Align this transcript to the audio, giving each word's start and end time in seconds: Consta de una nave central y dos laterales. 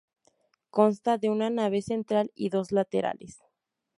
Consta 0.71 1.19
de 1.19 1.29
una 1.29 1.51
nave 1.51 1.83
central 1.83 2.31
y 2.33 2.49
dos 2.49 2.71
laterales. 2.71 3.43